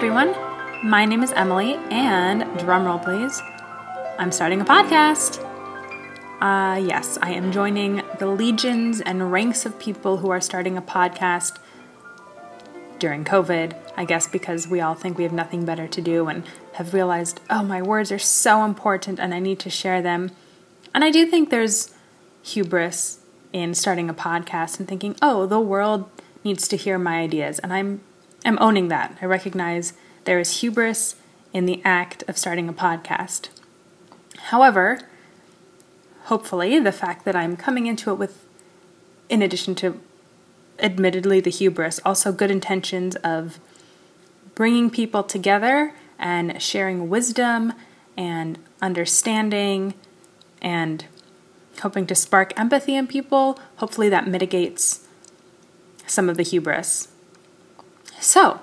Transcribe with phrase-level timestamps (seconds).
[0.00, 0.34] everyone.
[0.82, 3.38] My name is Emily, and drumroll please,
[4.18, 5.44] I'm starting a podcast.
[6.40, 10.80] Uh, yes, I am joining the legions and ranks of people who are starting a
[10.80, 11.58] podcast
[12.98, 16.44] during COVID, I guess because we all think we have nothing better to do and
[16.72, 20.30] have realized, oh, my words are so important and I need to share them.
[20.94, 21.94] And I do think there's
[22.42, 23.18] hubris
[23.52, 26.08] in starting a podcast and thinking, oh, the world
[26.42, 27.58] needs to hear my ideas.
[27.58, 28.00] And I'm
[28.44, 29.18] I'm owning that.
[29.20, 29.92] I recognize
[30.24, 31.16] there is hubris
[31.52, 33.48] in the act of starting a podcast.
[34.44, 35.00] However,
[36.24, 38.44] hopefully, the fact that I'm coming into it with,
[39.28, 40.00] in addition to
[40.78, 43.60] admittedly the hubris, also good intentions of
[44.54, 47.72] bringing people together and sharing wisdom
[48.16, 49.94] and understanding
[50.62, 51.04] and
[51.82, 55.06] hoping to spark empathy in people, hopefully that mitigates
[56.06, 57.08] some of the hubris.
[58.20, 58.60] So,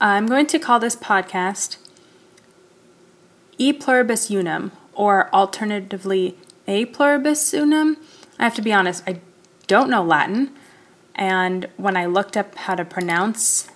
[0.00, 1.76] I'm going to call this podcast
[3.58, 7.98] E Pluribus Unum, or alternatively A Pluribus Unum.
[8.38, 9.20] I have to be honest, I
[9.66, 10.54] don't know Latin,
[11.14, 13.68] and when I looked up how to pronounce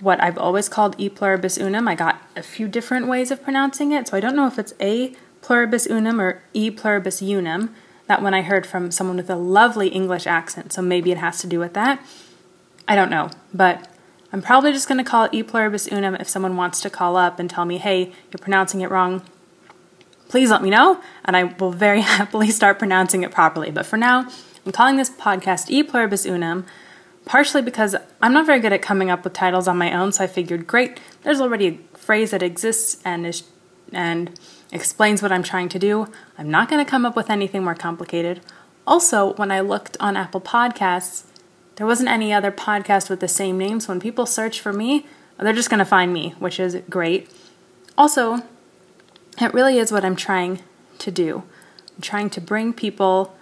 [0.00, 3.92] what I've always called E Pluribus Unum, I got a few different ways of pronouncing
[3.92, 7.74] it, so I don't know if it's A Pluribus Unum or E Pluribus Unum.
[8.06, 11.38] That one I heard from someone with a lovely English accent, so maybe it has
[11.42, 12.00] to do with that.
[12.88, 13.90] I don't know, but
[14.32, 17.16] I'm probably just going to call it E pluribus unum if someone wants to call
[17.16, 19.22] up and tell me, hey, you're pronouncing it wrong.
[20.28, 23.70] Please let me know, and I will very happily start pronouncing it properly.
[23.70, 24.28] But for now,
[24.64, 26.66] I'm calling this podcast E pluribus unum,
[27.24, 30.24] partially because I'm not very good at coming up with titles on my own, so
[30.24, 33.44] I figured, great, there's already a phrase that exists and is
[33.92, 34.38] and
[34.72, 36.08] explains what I'm trying to do.
[36.36, 38.40] I'm not going to come up with anything more complicated.
[38.86, 41.24] Also, when I looked on Apple Podcasts,
[41.76, 45.06] there wasn't any other podcast with the same name, so when people search for me,
[45.38, 47.30] they're just going to find me, which is great.
[47.96, 48.42] Also,
[49.40, 50.60] it really is what I'm trying
[50.98, 51.44] to do.
[51.94, 53.36] I'm trying to bring people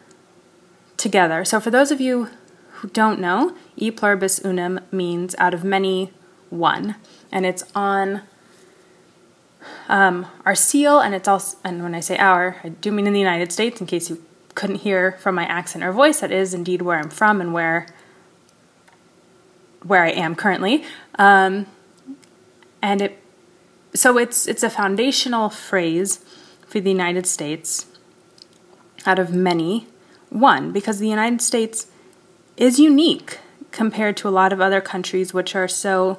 [0.97, 1.45] together.
[1.45, 2.29] So, for those of you
[2.73, 6.13] who don't know, e pluribus unum means out of many,
[6.51, 6.97] one.
[7.31, 8.23] And it's on
[9.89, 13.13] um, our seal, and it's also, and when I say our, I do mean in
[13.13, 16.55] the United States, in case you couldn't hear from my accent or voice, that is
[16.55, 17.87] indeed where I'm from and where
[19.85, 20.85] where I am currently.
[21.19, 21.67] Um,
[22.83, 23.19] and it
[23.95, 26.25] so it's it's a foundational phrase
[26.67, 27.87] for the United States
[29.07, 29.87] out of many.
[30.31, 31.87] One because the United States
[32.57, 33.39] is unique
[33.71, 36.17] compared to a lot of other countries which are so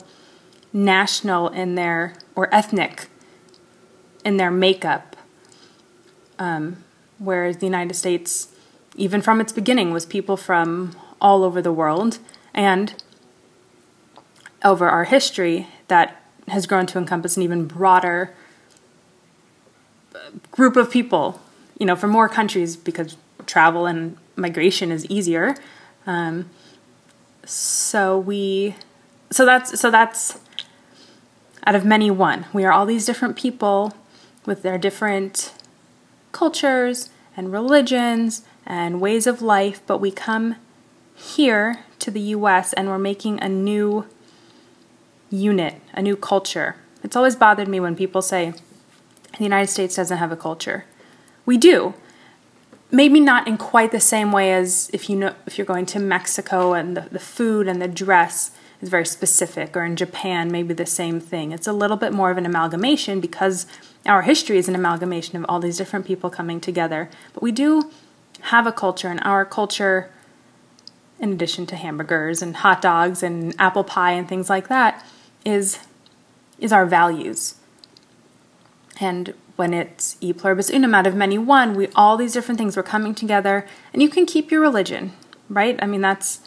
[0.71, 3.07] national in their or ethnic
[4.23, 5.17] in their makeup.
[6.39, 6.83] Um,
[7.17, 8.49] whereas the United States
[8.95, 12.19] even from its beginning was people from all over the world.
[12.53, 13.03] And
[14.65, 18.33] over our history that has grown to encompass an even broader
[20.51, 21.39] group of people,
[21.79, 23.15] you know, from more countries because
[23.45, 25.55] travel and migration is easier.
[26.05, 26.49] Um,
[27.45, 28.75] so we,
[29.31, 30.39] so that's so that's
[31.65, 32.45] out of many one.
[32.51, 33.95] We are all these different people
[34.45, 35.53] with their different
[36.31, 40.55] cultures and religions and ways of life, but we come
[41.15, 44.05] here to the US and we're making a new
[45.35, 46.75] unit, a new culture.
[47.03, 48.53] It's always bothered me when people say
[49.37, 50.85] the United States doesn't have a culture.
[51.45, 51.93] We do.
[52.91, 55.99] Maybe not in quite the same way as if you know if you're going to
[55.99, 58.51] Mexico and the, the food and the dress
[58.81, 61.51] is very specific, or in Japan, maybe the same thing.
[61.51, 63.65] It's a little bit more of an amalgamation because
[64.05, 67.09] our history is an amalgamation of all these different people coming together.
[67.33, 67.91] But we do
[68.41, 70.11] have a culture, and our culture,
[71.19, 75.05] in addition to hamburgers and hot dogs and apple pie and things like that,
[75.45, 75.79] is
[76.59, 77.55] is our values.
[78.99, 82.75] And when it's e pluribus unum out of many one, we all these different things
[82.75, 85.13] were coming together, and you can keep your religion,
[85.49, 85.77] right?
[85.81, 86.41] I mean, that's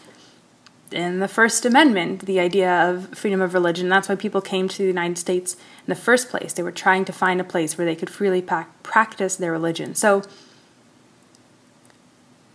[0.91, 3.89] in the First Amendment, the idea of freedom of religion.
[3.89, 6.53] That's why people came to the United States in the first place.
[6.53, 9.95] They were trying to find a place where they could freely practice their religion.
[9.95, 10.23] So,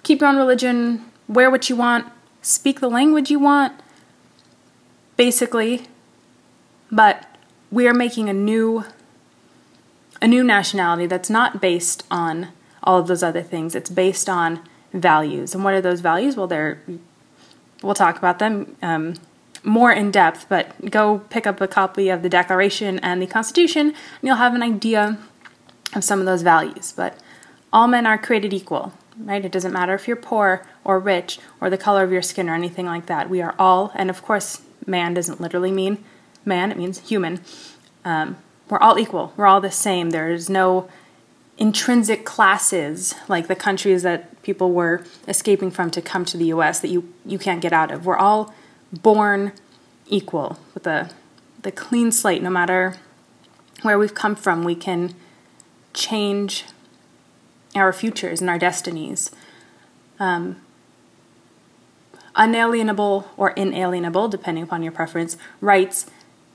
[0.02, 2.06] keep your own religion, wear what you want,
[2.42, 3.72] speak the language you want.
[5.16, 5.86] Basically,
[6.94, 7.26] but
[7.72, 8.84] we are making a new
[10.22, 12.48] a new nationality that's not based on
[12.82, 13.74] all of those other things.
[13.74, 14.60] It's based on
[14.92, 15.54] values.
[15.54, 16.36] And what are those values?
[16.36, 16.80] Well, they're
[17.82, 19.14] we'll talk about them um,
[19.64, 20.46] more in depth.
[20.48, 24.54] But go pick up a copy of the Declaration and the Constitution, and you'll have
[24.54, 25.18] an idea
[25.94, 26.92] of some of those values.
[26.96, 27.18] But
[27.72, 29.44] all men are created equal, right?
[29.44, 32.54] It doesn't matter if you're poor or rich or the color of your skin or
[32.54, 33.28] anything like that.
[33.28, 36.04] We are all, and of course, man doesn't literally mean
[36.44, 37.40] man, it means human.
[38.04, 38.36] Um,
[38.68, 39.32] we're all equal.
[39.36, 40.10] We're all the same.
[40.10, 40.88] There's no
[41.56, 46.80] intrinsic classes like the countries that people were escaping from to come to the US
[46.80, 48.04] that you, you can't get out of.
[48.06, 48.54] We're all
[48.92, 49.52] born
[50.06, 51.10] equal with a
[51.62, 52.94] the clean slate no matter
[53.82, 55.14] where we've come from we can
[55.94, 56.64] change
[57.74, 59.30] our futures and our destinies
[60.20, 60.56] um,
[62.36, 66.06] unalienable or inalienable depending upon your preference rights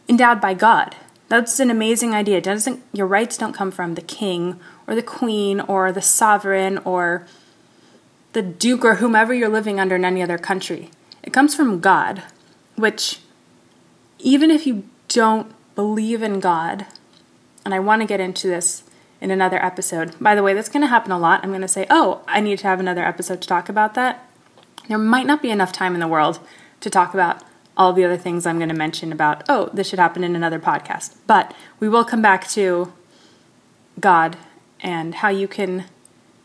[0.09, 0.95] endowed by god
[1.29, 5.61] that's an amazing idea doesn't your rights don't come from the king or the queen
[5.61, 7.25] or the sovereign or
[8.33, 10.89] the duke or whomever you're living under in any other country
[11.23, 12.23] it comes from god
[12.75, 13.19] which
[14.19, 16.85] even if you don't believe in God,
[17.65, 18.83] and I want to get into this
[19.21, 20.13] in another episode.
[20.19, 21.41] By the way, that's going to happen a lot.
[21.43, 24.29] I'm going to say, oh, I need to have another episode to talk about that.
[24.87, 26.39] There might not be enough time in the world
[26.81, 27.43] to talk about
[27.79, 30.59] all the other things I'm going to mention about, oh, this should happen in another
[30.59, 31.15] podcast.
[31.25, 32.91] But we will come back to
[34.01, 34.35] God
[34.81, 35.85] and how you can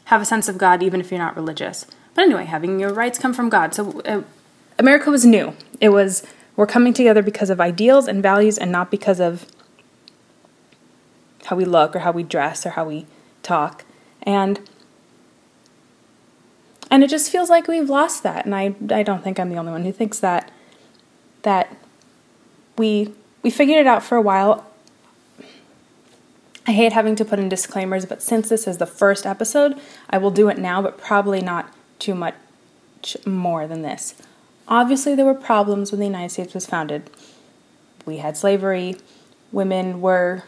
[0.04, 1.86] have a sense of God even if you're not religious.
[2.14, 3.74] But anyway, having your rights come from God.
[3.74, 4.22] So uh,
[4.78, 5.54] America was new.
[5.80, 9.44] It was we're coming together because of ideals and values and not because of
[11.46, 13.06] how we look or how we dress or how we
[13.42, 13.84] talk.
[14.22, 14.60] And
[16.92, 18.44] and it just feels like we've lost that.
[18.44, 20.52] And I I don't think I'm the only one who thinks that
[21.44, 21.74] that
[22.76, 24.66] we we figured it out for a while.
[26.66, 30.16] I hate having to put in disclaimers, but since this is the first episode, I
[30.16, 32.34] will do it now, but probably not too much
[33.26, 34.14] more than this.
[34.66, 37.10] Obviously, there were problems when the United States was founded.
[38.06, 38.96] We had slavery.
[39.52, 40.44] Women were,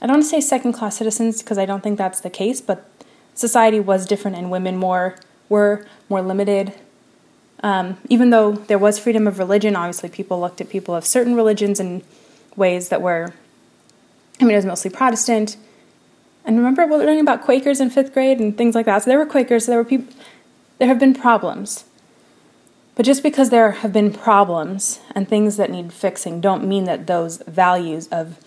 [0.00, 2.62] I don't want to say second class citizens because I don't think that's the case,
[2.62, 2.90] but
[3.34, 5.16] society was different and women more
[5.50, 6.72] were more limited.
[7.64, 11.34] Um, even though there was freedom of religion, obviously people looked at people of certain
[11.34, 12.02] religions in
[12.56, 13.32] ways that were,
[14.38, 15.56] I mean, it was mostly Protestant.
[16.44, 19.04] And remember, we're learning about Quakers in fifth grade and things like that.
[19.04, 20.14] So there were Quakers, so there were people,
[20.78, 21.86] there have been problems.
[22.96, 27.06] But just because there have been problems and things that need fixing don't mean that
[27.06, 28.38] those values of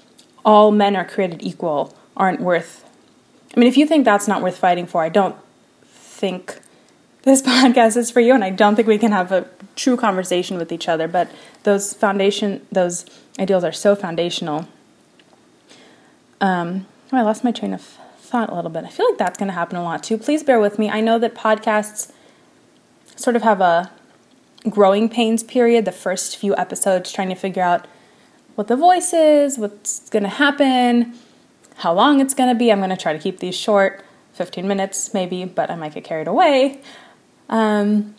[0.45, 2.87] all men are created equal aren't worth.
[3.55, 5.35] I mean, if you think that's not worth fighting for, I don't
[5.87, 6.59] think
[7.27, 10.57] this podcast is for you, and I don't think we can have a true conversation
[10.57, 11.07] with each other.
[11.07, 11.29] But
[11.63, 13.05] those foundation, those
[13.39, 14.67] ideals are so foundational.
[16.41, 17.81] Um, oh, I lost my train of
[18.17, 18.83] thought a little bit.
[18.83, 20.17] I feel like that's going to happen a lot too.
[20.17, 20.89] Please bear with me.
[20.89, 22.11] I know that podcasts
[23.15, 23.91] sort of have a
[24.69, 27.87] growing pains period, the first few episodes, trying to figure out
[28.55, 31.13] what the voice is, what's going to happen,
[31.77, 32.71] how long it's going to be.
[32.71, 34.03] I'm going to try to keep these short,
[34.33, 36.81] 15 minutes maybe, but I might get carried away.
[37.49, 38.15] Um,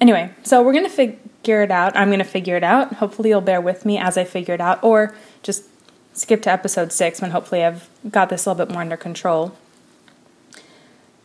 [0.00, 1.96] anyway, so we're going to figure it out.
[1.96, 2.94] I'm going to figure it out.
[2.94, 5.64] Hopefully, you'll bear with me as I figure it out, or just
[6.12, 9.56] skip to episode six when hopefully I've got this a little bit more under control.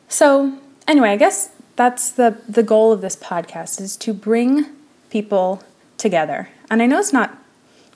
[0.07, 4.67] So, anyway, I guess that's the the goal of this podcast is to bring
[5.09, 5.63] people
[5.97, 6.49] together.
[6.69, 7.37] And I know it's not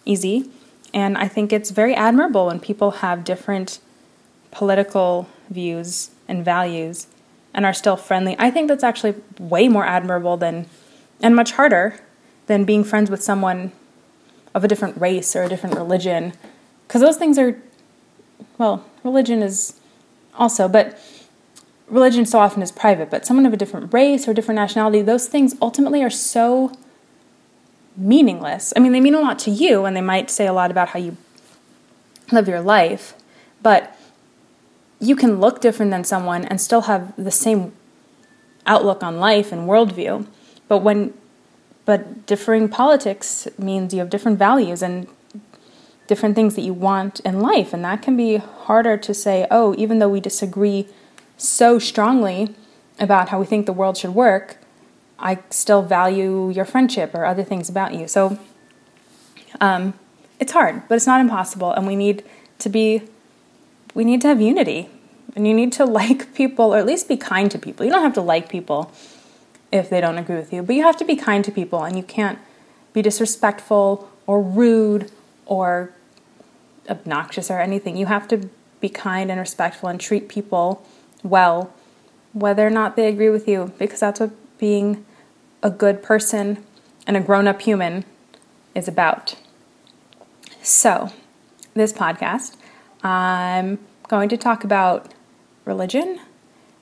[0.05, 0.49] easy,
[0.93, 3.79] and I think it's very admirable when people have different
[4.51, 7.07] political views and values
[7.53, 8.35] and are still friendly.
[8.39, 10.67] I think that's actually way more admirable than
[11.21, 11.99] and much harder
[12.47, 13.71] than being friends with someone
[14.55, 16.33] of a different race or a different religion
[16.87, 17.61] because those things are
[18.57, 19.79] well, religion is
[20.35, 20.99] also, but
[21.87, 25.27] religion so often is private, but someone of a different race or different nationality, those
[25.27, 26.71] things ultimately are so
[27.95, 28.73] meaningless.
[28.75, 30.89] I mean, they mean a lot to you and they might say a lot about
[30.89, 31.17] how you
[32.31, 33.15] live your life,
[33.61, 33.95] but
[34.99, 37.73] you can look different than someone and still have the same
[38.65, 40.27] outlook on life and worldview.
[40.67, 41.13] But when
[41.85, 45.07] but differing politics means you have different values and
[46.05, 49.73] different things that you want in life and that can be harder to say, "Oh,
[49.77, 50.87] even though we disagree
[51.37, 52.53] so strongly
[52.99, 54.57] about how we think the world should work,
[55.17, 58.07] I still value your friendship or other things about you.
[58.07, 58.39] So
[59.59, 59.93] um,
[60.39, 62.23] it's hard, but it's not impossible, and we need
[62.59, 63.03] to be,
[63.93, 64.89] we need to have unity,
[65.35, 67.85] and you need to like people, or at least be kind to people.
[67.85, 68.91] You don't have to like people
[69.71, 71.95] if they don't agree with you, but you have to be kind to people, and
[71.95, 72.39] you can't
[72.93, 75.11] be disrespectful or rude
[75.45, 75.91] or
[76.89, 77.95] obnoxious or anything.
[77.95, 80.85] You have to be kind and respectful and treat people
[81.23, 81.73] well,
[82.33, 85.05] whether or not they agree with you, because that's what being
[85.61, 86.63] a good person
[87.05, 88.05] and a grown up human
[88.75, 89.35] is about.
[90.61, 91.11] So,
[91.73, 92.55] this podcast,
[93.03, 95.13] I'm going to talk about
[95.65, 96.19] religion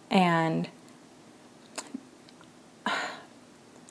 [0.09, 0.69] and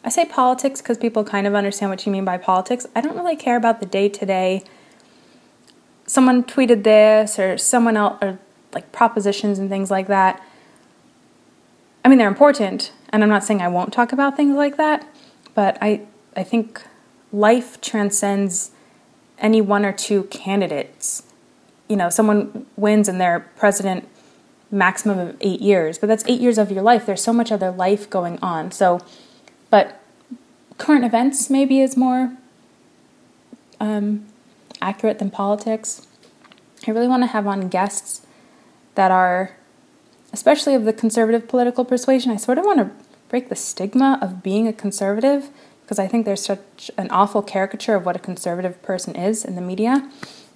[0.07, 2.87] I say politics because people kind of understand what you mean by politics.
[2.95, 4.63] I don't really care about the day to day.
[6.07, 8.39] Someone tweeted this or someone else, or
[8.73, 10.41] like propositions and things like that.
[12.05, 15.05] I mean, they're important, and I'm not saying I won't talk about things like that,
[15.55, 16.03] but I,
[16.37, 16.85] I think
[17.33, 18.71] life transcends
[19.39, 21.25] any one or two candidates.
[21.89, 24.09] You know, someone wins and they're president
[24.71, 27.07] maximum of eight years, but that's eight years of your life.
[27.07, 28.73] There's so much other life going on.
[28.73, 29.01] So,
[29.71, 30.01] but
[30.79, 32.37] current events maybe is more
[33.81, 34.27] um,
[34.81, 36.07] accurate than politics.
[36.87, 38.27] I really want to have on guests
[38.95, 39.57] that are,
[40.33, 42.31] especially of the conservative political persuasion.
[42.33, 42.91] I sort of want to
[43.29, 45.51] break the stigma of being a conservative
[45.83, 49.55] because I think there's such an awful caricature of what a conservative person is in
[49.55, 50.11] the media.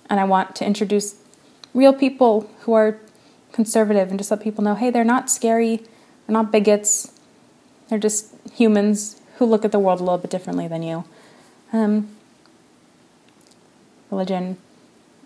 [0.08, 1.19] And I want to introduce
[1.74, 2.98] real people who are
[3.52, 7.12] conservative and just let people know hey, they're not scary, they're not bigots,
[7.88, 11.04] they're just humans who look at the world a little bit differently than you.
[11.72, 12.08] Um,
[14.10, 14.58] religion,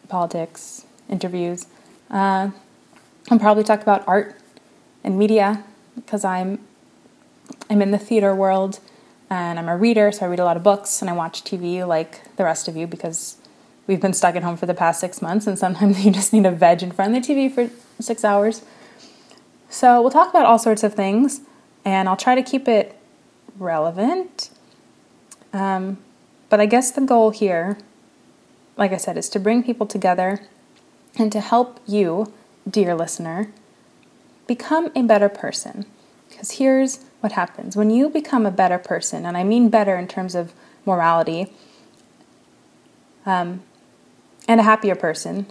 [0.08, 1.66] politics, interviews.
[2.10, 2.50] Uh,
[3.30, 4.36] I'll probably talk about art
[5.02, 5.64] and media
[5.96, 6.58] because I'm
[7.68, 8.80] I'm in the theater world
[9.30, 11.86] and I'm a reader, so I read a lot of books and I watch TV
[11.86, 13.36] like the rest of you because
[13.86, 16.46] we've been stuck at home for the past six months and sometimes you just need
[16.46, 17.70] a veg in front of the TV for
[18.02, 18.62] six hours.
[19.68, 21.40] So we'll talk about all sorts of things
[21.84, 22.96] and I'll try to keep it
[23.58, 24.50] relevant.
[25.52, 25.98] Um,
[26.48, 27.78] but I guess the goal here,
[28.76, 30.40] like I said, is to bring people together
[31.16, 32.32] and to help you,
[32.68, 33.50] dear listener,
[34.46, 35.86] become a better person.
[36.28, 40.08] Because here's what happens when you become a better person, and I mean better in
[40.08, 40.52] terms of
[40.84, 41.52] morality,
[43.24, 43.62] um,
[44.46, 45.46] and a happier person,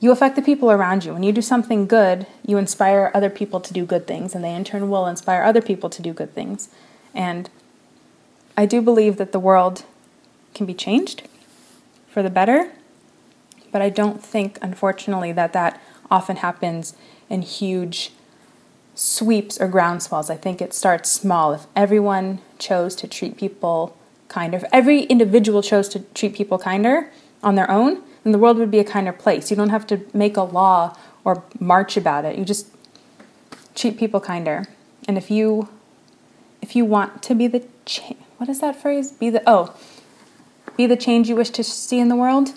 [0.00, 1.12] you affect the people around you.
[1.12, 4.54] When you do something good, you inspire other people to do good things, and they
[4.54, 6.70] in turn will inspire other people to do good things.
[7.14, 7.50] And
[8.56, 9.84] I do believe that the world
[10.54, 11.28] can be changed
[12.08, 12.72] for the better,
[13.70, 16.94] but I don't think, unfortunately, that that often happens
[17.28, 18.12] in huge
[18.94, 20.30] sweeps or groundswells.
[20.30, 21.52] I think it starts small.
[21.52, 23.96] If everyone chose to treat people
[24.28, 27.10] kinder, if every individual chose to treat people kinder
[27.42, 29.50] on their own, then the world would be a kinder place.
[29.50, 32.38] You don't have to make a law or march about it.
[32.38, 32.66] You just
[33.74, 34.66] treat people kinder.
[35.08, 35.68] And if you
[36.62, 39.12] if you want to be the cha- what is that phrase?
[39.12, 39.74] Be the oh,
[40.76, 42.52] be the change you wish to see in the world.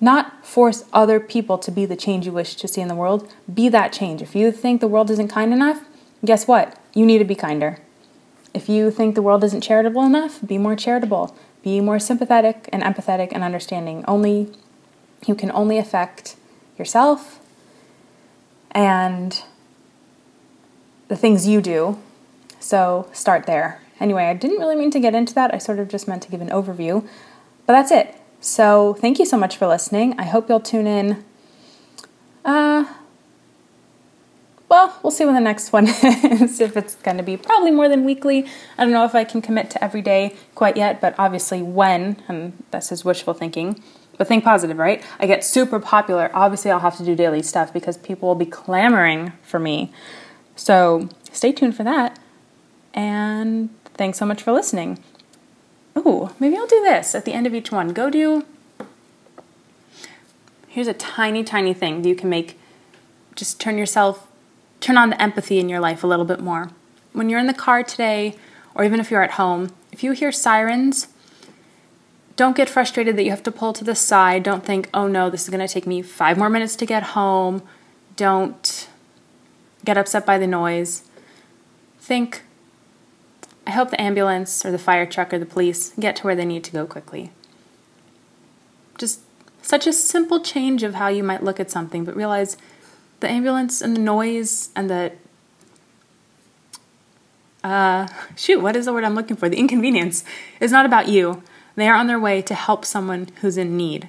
[0.00, 3.32] Not force other people to be the change you wish to see in the world.
[3.52, 4.22] Be that change.
[4.22, 5.84] If you think the world isn't kind enough,
[6.24, 6.78] guess what?
[6.94, 7.78] You need to be kinder.
[8.54, 11.36] If you think the world isn't charitable enough, be more charitable.
[11.62, 14.04] Be more sympathetic and empathetic and understanding.
[14.08, 14.52] Only
[15.26, 16.36] you can only affect
[16.78, 17.40] yourself
[18.70, 19.42] and
[21.08, 21.98] the things you do.
[22.58, 23.80] So start there.
[23.98, 25.52] Anyway, I didn't really mean to get into that.
[25.52, 27.06] I sort of just meant to give an overview.
[27.66, 28.16] But that's it.
[28.40, 30.18] So thank you so much for listening.
[30.18, 31.22] I hope you'll tune in.
[32.44, 32.86] Uh,
[34.70, 37.88] well, we'll see when the next one is, if it's going to be probably more
[37.88, 38.46] than weekly.
[38.78, 42.22] I don't know if I can commit to every day quite yet, but obviously when,
[42.28, 43.82] and this is wishful thinking,
[44.16, 45.02] but think positive, right?
[45.18, 46.30] I get super popular.
[46.32, 49.92] Obviously, I'll have to do daily stuff because people will be clamoring for me.
[50.54, 52.18] So stay tuned for that.
[52.94, 55.02] And thanks so much for listening.
[55.96, 57.88] Oh, maybe I'll do this at the end of each one.
[57.88, 58.44] Go do.
[60.68, 62.56] Here's a tiny, tiny thing that you can make.
[63.34, 64.29] Just turn yourself,
[64.80, 66.70] turn on the empathy in your life a little bit more.
[67.12, 68.36] When you're in the car today,
[68.74, 71.08] or even if you're at home, if you hear sirens,
[72.36, 74.42] don't get frustrated that you have to pull to the side.
[74.42, 77.02] Don't think, oh no, this is going to take me five more minutes to get
[77.02, 77.62] home.
[78.16, 78.88] Don't
[79.84, 81.02] get upset by the noise.
[81.98, 82.42] Think,
[83.66, 86.46] I hope the ambulance or the fire truck or the police get to where they
[86.46, 87.30] need to go quickly.
[88.96, 89.20] Just
[89.62, 92.56] such a simple change of how you might look at something, but realize
[93.20, 95.12] the ambulance and the noise and the
[97.62, 99.48] uh, shoot, what is the word I'm looking for?
[99.48, 100.24] The inconvenience
[100.60, 101.42] is not about you.
[101.76, 104.08] They are on their way to help someone who's in need.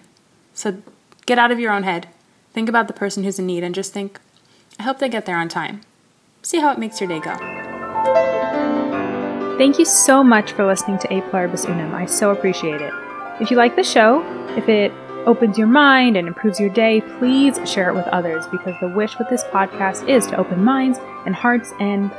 [0.54, 0.82] So
[1.26, 2.08] get out of your own head.
[2.54, 4.20] Think about the person who's in need and just think,
[4.80, 5.82] I hope they get there on time.
[6.42, 7.36] See how it makes your day go.
[9.58, 11.94] Thank you so much for listening to A Pluribus Unum.
[11.94, 12.94] I so appreciate it.
[13.40, 14.24] If you like the show,
[14.58, 14.92] if it
[15.26, 19.18] opens your mind and improves your day, please share it with others because the wish
[19.18, 22.10] with this podcast is to open minds and hearts and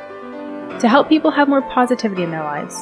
[0.80, 2.74] to help people have more positivity in their lives.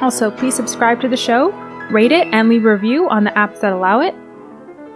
[0.00, 1.52] Also, please subscribe to the show
[1.90, 4.14] rate it, and leave a review on the apps that allow it.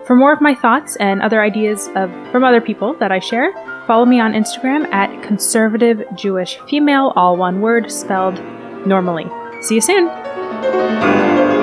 [0.07, 3.52] For more of my thoughts and other ideas of, from other people that I share,
[3.87, 8.43] follow me on Instagram at conservative Jewish female, all one word, spelled
[8.87, 9.26] normally.
[9.61, 11.58] See you soon.